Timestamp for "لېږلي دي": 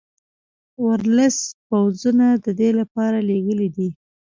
3.29-3.89